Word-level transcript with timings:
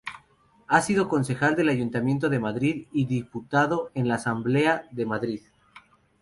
Ha 0.65 0.81
sido 0.81 1.07
concejal 1.07 1.55
del 1.55 1.69
Ayuntamiento 1.69 2.29
de 2.29 2.39
Madrid 2.39 2.87
y 2.91 3.05
diputado 3.05 3.91
en 3.93 4.07
la 4.07 4.15
Asamblea 4.15 4.87
de 4.89 5.05
Madrid. 5.05 5.41